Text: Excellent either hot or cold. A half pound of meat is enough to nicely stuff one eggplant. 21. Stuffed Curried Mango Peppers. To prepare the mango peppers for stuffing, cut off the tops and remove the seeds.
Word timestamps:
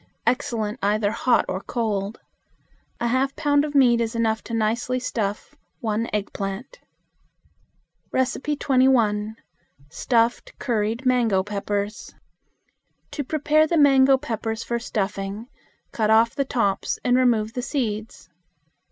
Excellent 0.25 0.79
either 0.81 1.11
hot 1.11 1.45
or 1.47 1.61
cold. 1.61 2.19
A 2.99 3.05
half 3.05 3.35
pound 3.35 3.63
of 3.63 3.75
meat 3.75 4.01
is 4.01 4.15
enough 4.15 4.43
to 4.45 4.53
nicely 4.55 4.99
stuff 4.99 5.53
one 5.79 6.07
eggplant. 6.11 6.79
21. 8.09 9.35
Stuffed 9.91 10.57
Curried 10.57 11.05
Mango 11.05 11.43
Peppers. 11.43 12.15
To 13.11 13.23
prepare 13.23 13.67
the 13.67 13.77
mango 13.77 14.17
peppers 14.17 14.63
for 14.63 14.79
stuffing, 14.79 15.45
cut 15.91 16.09
off 16.09 16.33
the 16.33 16.45
tops 16.45 16.97
and 17.03 17.15
remove 17.15 17.53
the 17.53 17.61
seeds. 17.61 18.27